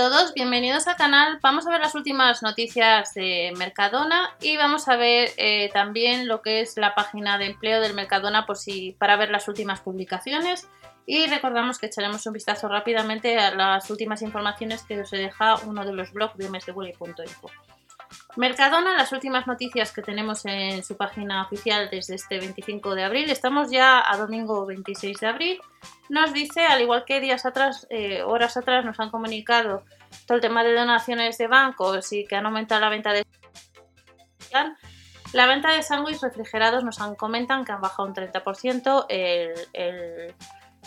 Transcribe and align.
Todos, 0.00 0.32
bienvenidos 0.32 0.86
al 0.86 0.96
canal. 0.96 1.38
Vamos 1.42 1.66
a 1.66 1.70
ver 1.70 1.78
las 1.78 1.94
últimas 1.94 2.42
noticias 2.42 3.12
de 3.12 3.52
Mercadona 3.58 4.30
y 4.40 4.56
vamos 4.56 4.88
a 4.88 4.96
ver 4.96 5.28
eh, 5.36 5.68
también 5.74 6.26
lo 6.26 6.40
que 6.40 6.62
es 6.62 6.78
la 6.78 6.94
página 6.94 7.36
de 7.36 7.44
empleo 7.44 7.82
del 7.82 7.92
Mercadona 7.92 8.46
por 8.46 8.56
si, 8.56 8.92
para 8.92 9.16
ver 9.16 9.30
las 9.30 9.46
últimas 9.46 9.80
publicaciones. 9.80 10.66
Y 11.04 11.26
recordamos 11.26 11.78
que 11.78 11.84
echaremos 11.84 12.24
un 12.24 12.32
vistazo 12.32 12.66
rápidamente 12.66 13.38
a 13.38 13.54
las 13.54 13.90
últimas 13.90 14.22
informaciones 14.22 14.84
que 14.84 14.98
os 14.98 15.12
he 15.12 15.18
dejado 15.18 15.60
uno 15.66 15.84
de 15.84 15.92
los 15.92 16.14
blogs 16.14 16.38
de 16.38 16.48
mswilly.info. 16.48 17.50
Mercadona, 18.36 18.96
las 18.96 19.12
últimas 19.12 19.46
noticias 19.46 19.92
que 19.92 20.02
tenemos 20.02 20.44
en 20.44 20.84
su 20.84 20.96
página 20.96 21.42
oficial 21.42 21.88
desde 21.90 22.14
este 22.14 22.38
25 22.38 22.94
de 22.94 23.04
abril, 23.04 23.30
estamos 23.30 23.70
ya 23.70 24.02
a 24.06 24.16
domingo 24.16 24.64
26 24.66 25.18
de 25.18 25.26
abril, 25.26 25.60
nos 26.08 26.32
dice, 26.32 26.64
al 26.64 26.80
igual 26.80 27.04
que 27.04 27.20
días 27.20 27.44
atrás, 27.44 27.86
eh, 27.90 28.22
horas 28.22 28.56
atrás 28.56 28.84
nos 28.84 29.00
han 29.00 29.10
comunicado 29.10 29.84
todo 30.26 30.36
el 30.36 30.42
tema 30.42 30.62
de 30.62 30.74
donaciones 30.74 31.38
de 31.38 31.48
bancos 31.48 32.12
y 32.12 32.24
que 32.24 32.36
han 32.36 32.46
aumentado 32.46 32.80
la 32.80 32.88
venta 32.88 33.12
de... 33.12 33.26
La 35.32 35.46
venta 35.46 35.72
de 35.72 35.82
sándwiches 35.82 36.22
refrigerados 36.22 36.82
nos 36.82 37.00
han, 37.00 37.14
comentan 37.14 37.64
que 37.64 37.70
han 37.72 37.80
bajado 37.80 38.08
un 38.08 38.14
30%. 38.14 39.06
El, 39.08 40.34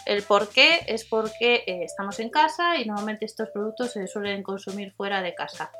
el, 0.05 0.23
por 0.23 0.49
qué 0.49 0.81
es 0.87 1.05
porque 1.05 1.63
eh, 1.65 1.83
estamos 1.83 2.19
en 2.19 2.29
casa 2.29 2.75
y 2.77 2.85
normalmente 2.85 3.25
estos 3.25 3.49
productos 3.51 3.93
se 3.93 4.05
suelen 4.07 4.43
consumir 4.43 4.91
fuera 4.91 5.21
de 5.21 5.33
casa. 5.33 5.71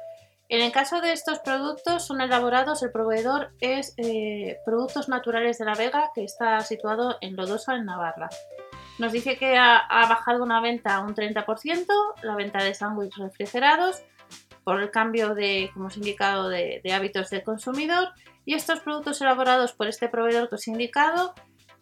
En 0.53 0.61
el 0.61 0.71
caso 0.71 1.01
de 1.01 1.13
estos 1.13 1.39
productos 1.39 2.05
son 2.05 2.21
elaborados, 2.21 2.83
el 2.83 2.91
proveedor 2.91 3.53
es 3.59 3.95
eh, 3.97 4.59
Productos 4.63 5.09
Naturales 5.09 5.57
de 5.57 5.65
la 5.65 5.73
Vega, 5.73 6.11
que 6.13 6.23
está 6.23 6.59
situado 6.59 7.17
en 7.21 7.35
Lodosa, 7.35 7.73
en 7.73 7.85
Navarra. 7.85 8.29
Nos 8.99 9.11
dice 9.11 9.35
que 9.39 9.57
ha, 9.57 9.87
bajado 9.89 10.43
una 10.43 10.61
venta 10.61 10.99
un 10.99 11.15
30%, 11.15 11.87
la 12.21 12.35
venta 12.35 12.63
de 12.63 12.75
sándwiches 12.75 13.17
refrigerados, 13.17 14.03
por 14.63 14.79
el 14.79 14.91
cambio 14.91 15.33
de, 15.33 15.71
como 15.73 15.87
os 15.87 15.95
he 15.95 16.01
indicado, 16.01 16.49
de, 16.49 16.83
hábitos 16.93 17.31
del 17.31 17.41
consumidor. 17.41 18.09
Y 18.45 18.53
estos 18.53 18.81
productos 18.81 19.19
elaborados 19.21 19.73
por 19.73 19.87
este 19.87 20.07
proveedor 20.07 20.49
que 20.49 20.55
os 20.55 20.67
he 20.67 20.71
indicado 20.71 21.33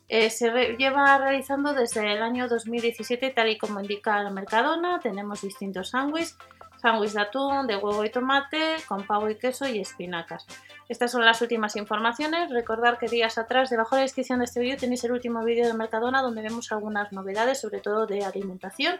eh, 0.07 0.29
se 0.29 0.49
lleva 0.77 1.17
realizando 1.17 1.73
desde 1.73 2.13
el 2.13 2.23
año 2.23 2.47
2017, 2.47 3.31
tal 3.31 3.49
y 3.49 3.57
como 3.57 3.81
indica 3.81 4.23
la 4.23 4.29
Mercadona. 4.29 5.01
Tenemos 5.01 5.41
distintos 5.41 5.89
sándwiches 5.89 6.37
sándwich 6.81 7.11
de 7.11 7.21
atún, 7.21 7.67
de 7.67 7.77
huevo 7.77 8.03
y 8.03 8.09
tomate, 8.09 8.77
con 8.87 9.05
pavo 9.05 9.29
y 9.29 9.35
queso 9.35 9.67
y 9.67 9.79
espinacas. 9.79 10.45
Estas 10.89 11.11
son 11.11 11.23
las 11.23 11.41
últimas 11.41 11.75
informaciones. 11.75 12.49
Recordad 12.49 12.97
que 12.97 13.07
días 13.07 13.37
atrás, 13.37 13.69
debajo 13.69 13.95
de 13.95 14.01
la 14.01 14.05
descripción 14.05 14.39
de 14.39 14.45
este 14.45 14.59
vídeo, 14.59 14.77
tenéis 14.77 15.03
el 15.03 15.11
último 15.11 15.43
vídeo 15.43 15.67
de 15.67 15.73
Mercadona 15.73 16.21
donde 16.21 16.41
vemos 16.41 16.71
algunas 16.71 17.11
novedades, 17.11 17.61
sobre 17.61 17.79
todo 17.79 18.07
de 18.07 18.25
alimentación. 18.25 18.99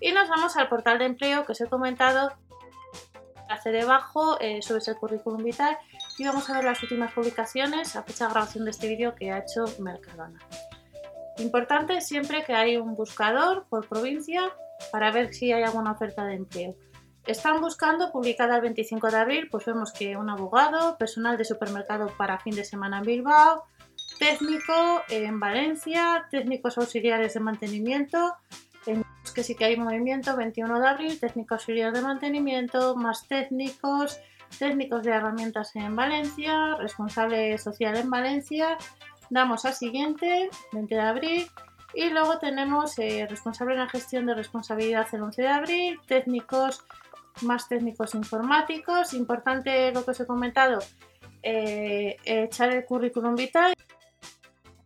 Y 0.00 0.12
nos 0.12 0.28
vamos 0.28 0.56
al 0.56 0.68
portal 0.68 0.98
de 0.98 1.06
empleo 1.06 1.44
que 1.44 1.52
os 1.52 1.60
he 1.60 1.66
comentado. 1.66 2.32
Hace 3.48 3.70
debajo, 3.70 4.40
eh, 4.40 4.60
subes 4.62 4.88
el 4.88 4.96
currículum 4.96 5.42
vital 5.42 5.78
y 6.18 6.24
vamos 6.24 6.48
a 6.50 6.54
ver 6.54 6.64
las 6.64 6.82
últimas 6.82 7.12
publicaciones 7.12 7.94
a 7.94 8.02
fecha 8.02 8.26
de 8.26 8.32
grabación 8.32 8.64
de 8.64 8.70
este 8.72 8.88
vídeo 8.88 9.14
que 9.14 9.30
ha 9.30 9.38
hecho 9.38 9.64
Mercadona. 9.78 10.40
Importante 11.38 12.00
siempre 12.00 12.44
que 12.44 12.54
hay 12.54 12.76
un 12.76 12.96
buscador 12.96 13.66
por 13.68 13.88
provincia 13.88 14.50
para 14.90 15.12
ver 15.12 15.34
si 15.34 15.52
hay 15.52 15.62
alguna 15.62 15.92
oferta 15.92 16.24
de 16.24 16.34
empleo. 16.34 16.74
Están 17.26 17.60
buscando, 17.60 18.12
publicada 18.12 18.54
el 18.54 18.62
25 18.62 19.10
de 19.10 19.16
abril, 19.16 19.48
pues 19.50 19.64
vemos 19.66 19.92
que 19.92 20.16
un 20.16 20.30
abogado, 20.30 20.96
personal 20.96 21.36
de 21.36 21.44
supermercado 21.44 22.12
para 22.16 22.38
fin 22.38 22.54
de 22.54 22.64
semana 22.64 22.98
en 22.98 23.04
Bilbao, 23.04 23.64
técnico 24.20 25.02
en 25.08 25.40
Valencia, 25.40 26.28
técnicos 26.30 26.78
auxiliares 26.78 27.34
de 27.34 27.40
mantenimiento, 27.40 28.36
en 28.86 29.04
que 29.34 29.42
sí 29.42 29.56
que 29.56 29.64
hay 29.64 29.76
movimiento, 29.76 30.36
21 30.36 30.80
de 30.80 30.86
abril, 30.86 31.18
técnico 31.18 31.54
auxiliar 31.54 31.92
de 31.92 32.00
mantenimiento, 32.00 32.94
más 32.94 33.26
técnicos, 33.26 34.20
técnicos 34.60 35.02
de 35.02 35.10
herramientas 35.10 35.74
en 35.74 35.96
Valencia, 35.96 36.76
responsable 36.76 37.58
social 37.58 37.96
en 37.96 38.08
Valencia, 38.08 38.78
damos 39.30 39.64
al 39.64 39.74
siguiente, 39.74 40.48
20 40.72 40.94
de 40.94 41.00
abril, 41.00 41.50
y 41.92 42.10
luego 42.10 42.38
tenemos 42.38 42.96
eh, 42.98 43.26
responsable 43.28 43.74
en 43.74 43.80
la 43.80 43.88
gestión 43.88 44.26
de 44.26 44.34
responsabilidad 44.34 45.08
el 45.12 45.22
11 45.22 45.42
de 45.42 45.48
abril, 45.48 46.00
técnicos 46.06 46.84
más 47.42 47.68
técnicos 47.68 48.14
informáticos. 48.14 49.12
Importante 49.14 49.90
lo 49.92 50.04
que 50.04 50.12
os 50.12 50.20
he 50.20 50.26
comentado, 50.26 50.78
eh, 51.42 52.16
echar 52.24 52.70
el 52.70 52.84
currículum 52.84 53.34
vitae 53.34 53.74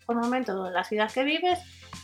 por 0.07 0.17
momento 0.17 0.65
de 0.65 0.71
la 0.71 0.85
ciudad 0.85 1.11
que 1.11 1.25
vives 1.25 1.59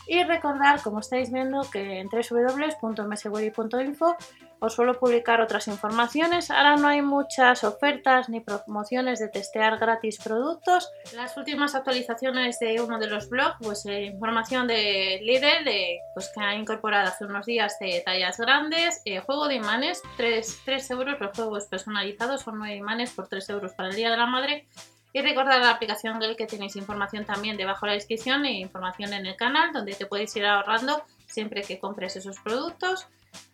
y 0.07 0.23
recordar, 0.23 0.81
como 0.81 0.99
estáis 0.99 1.31
viendo, 1.31 1.61
que 1.69 1.99
en 1.99 2.09
www.mswebby.info 2.09 4.15
os 4.59 4.73
suelo 4.73 4.99
publicar 4.99 5.41
otras 5.41 5.67
informaciones. 5.67 6.51
Ahora 6.51 6.75
no 6.75 6.87
hay 6.87 7.01
muchas 7.01 7.63
ofertas 7.63 8.29
ni 8.29 8.39
promociones 8.39 9.19
de 9.19 9.27
testear 9.27 9.77
gratis 9.77 10.17
productos. 10.23 10.91
Las 11.15 11.37
últimas 11.37 11.75
actualizaciones 11.75 12.59
de 12.59 12.81
uno 12.81 12.99
de 12.99 13.07
los 13.07 13.29
blogs, 13.29 13.55
pues 13.61 13.85
eh, 13.85 14.05
información 14.05 14.67
de 14.67 15.19
Lidl, 15.21 15.65
de, 15.65 15.99
pues, 16.13 16.31
que 16.33 16.41
ha 16.41 16.55
incorporado 16.55 17.07
hace 17.07 17.25
unos 17.25 17.45
días 17.45 17.77
de 17.79 18.01
tallas 18.05 18.37
grandes, 18.37 19.01
eh, 19.05 19.19
juego 19.19 19.47
de 19.47 19.55
imanes, 19.55 20.01
3, 20.17 20.61
3 20.65 20.91
euros, 20.91 21.19
los 21.19 21.35
juegos 21.35 21.65
personalizados 21.65 22.41
son 22.41 22.57
9 22.59 22.75
imanes 22.75 23.11
por 23.11 23.27
3 23.27 23.49
euros 23.49 23.73
para 23.73 23.89
el 23.89 23.95
Día 23.95 24.09
de 24.09 24.17
la 24.17 24.25
Madre. 24.25 24.67
Y 25.13 25.21
recordar 25.21 25.59
la 25.61 25.71
aplicación 25.71 26.21
Gel 26.21 26.35
que 26.35 26.45
tenéis 26.45 26.75
información 26.75 27.25
también 27.25 27.57
debajo 27.57 27.85
de 27.85 27.91
la 27.91 27.95
descripción 27.95 28.45
e 28.45 28.59
información 28.59 29.13
en 29.13 29.25
el 29.25 29.35
canal 29.35 29.71
donde 29.71 29.93
te 29.93 30.05
podéis 30.05 30.35
ir 30.35 30.45
ahorrando 30.45 31.01
siempre 31.25 31.63
que 31.63 31.79
compres 31.79 32.15
esos 32.15 32.37
productos. 32.39 33.07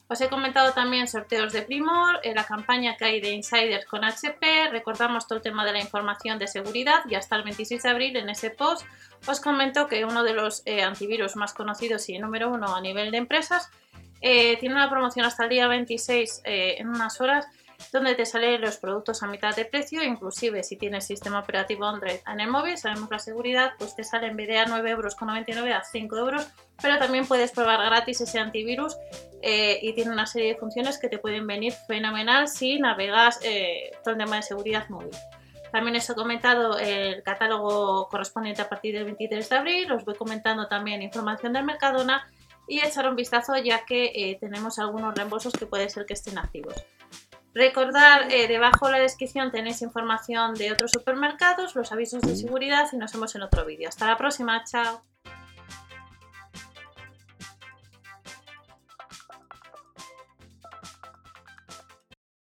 Os 0.09 0.19
he 0.21 0.29
comentado 0.29 0.73
también 0.73 1.07
sorteos 1.07 1.53
de 1.53 1.61
Primor, 1.61 2.19
en 2.23 2.35
la 2.35 2.43
campaña 2.43 2.97
que 2.97 3.05
hay 3.05 3.21
de 3.21 3.31
Insiders 3.31 3.85
con 3.85 4.03
HP, 4.03 4.69
recordamos 4.69 5.27
todo 5.27 5.37
el 5.37 5.43
tema 5.43 5.65
de 5.65 5.71
la 5.71 5.79
información 5.79 6.37
de 6.37 6.47
seguridad 6.47 7.03
y 7.09 7.15
hasta 7.15 7.35
el 7.37 7.43
26 7.43 7.81
de 7.81 7.89
abril 7.89 8.17
en 8.17 8.29
ese 8.29 8.49
post 8.49 8.85
os 9.25 9.39
comento 9.39 9.87
que 9.87 10.03
uno 10.03 10.23
de 10.23 10.33
los 10.33 10.61
eh, 10.65 10.83
antivirus 10.83 11.35
más 11.37 11.53
conocidos 11.53 12.09
y 12.09 12.19
número 12.19 12.49
uno 12.49 12.75
a 12.75 12.81
nivel 12.81 13.11
de 13.11 13.17
empresas 13.17 13.71
eh, 14.21 14.57
tiene 14.57 14.75
una 14.75 14.89
promoción 14.89 15.25
hasta 15.25 15.43
el 15.43 15.49
día 15.49 15.67
26 15.67 16.41
eh, 16.43 16.75
en 16.79 16.89
unas 16.89 17.19
horas 17.21 17.47
donde 17.91 18.15
te 18.15 18.25
salen 18.25 18.61
los 18.61 18.77
productos 18.77 19.23
a 19.23 19.27
mitad 19.27 19.55
de 19.55 19.65
precio, 19.65 20.03
inclusive 20.03 20.63
si 20.63 20.77
tienes 20.77 21.05
sistema 21.05 21.39
operativo 21.39 21.85
Android 21.85 22.19
en 22.27 22.39
el 22.39 22.49
móvil, 22.49 22.77
sabemos 22.77 23.09
la 23.11 23.19
seguridad, 23.19 23.73
pues 23.77 23.95
te 23.95 24.03
sale 24.03 24.27
en 24.27 24.37
vez 24.37 24.47
de 24.47 24.57
a 24.57 24.65
9,99 24.65 24.89
euros 24.89 25.15
a 25.75 25.83
5 25.83 26.17
euros, 26.17 26.47
pero 26.81 26.97
también 26.99 27.27
puedes 27.27 27.51
probar 27.51 27.85
gratis 27.85 28.21
ese 28.21 28.39
antivirus 28.39 28.97
eh, 29.41 29.79
y 29.81 29.93
tiene 29.93 30.11
una 30.11 30.25
serie 30.25 30.53
de 30.53 30.59
funciones 30.59 30.97
que 30.97 31.09
te 31.09 31.19
pueden 31.19 31.45
venir 31.45 31.73
fenomenal 31.87 32.47
si 32.47 32.79
navegas 32.79 33.39
eh, 33.43 33.91
todo 34.03 34.13
el 34.13 34.19
tema 34.19 34.37
de 34.37 34.43
seguridad 34.43 34.87
móvil. 34.89 35.11
También 35.71 35.95
os 35.95 36.07
he 36.07 36.13
comentado 36.13 36.77
el 36.77 37.23
catálogo 37.23 38.07
correspondiente 38.07 38.61
a 38.61 38.69
partir 38.69 38.93
del 38.93 39.05
23 39.05 39.49
de 39.49 39.55
abril, 39.55 39.91
os 39.91 40.05
voy 40.05 40.15
comentando 40.15 40.67
también 40.67 41.01
información 41.01 41.51
del 41.51 41.63
Mercadona 41.63 42.27
y 42.67 42.79
echar 42.79 43.09
un 43.09 43.15
vistazo 43.15 43.57
ya 43.57 43.85
que 43.85 44.05
eh, 44.05 44.37
tenemos 44.39 44.79
algunos 44.79 45.13
reembolsos 45.15 45.53
que 45.53 45.65
puede 45.65 45.89
ser 45.89 46.05
que 46.05 46.13
estén 46.13 46.37
activos. 46.37 46.75
Recordar, 47.53 48.31
eh, 48.31 48.47
debajo 48.47 48.87
de 48.87 48.93
la 48.93 48.99
descripción 48.99 49.51
tenéis 49.51 49.81
información 49.81 50.55
de 50.55 50.71
otros 50.71 50.91
supermercados, 50.91 51.75
los 51.75 51.91
avisos 51.91 52.21
de 52.21 52.35
seguridad 52.35 52.87
y 52.91 52.97
nos 52.97 53.13
vemos 53.13 53.35
en 53.35 53.43
otro 53.43 53.65
vídeo. 53.65 53.89
Hasta 53.89 54.07
la 54.07 54.17
próxima, 54.17 54.63
chao. 54.63 55.03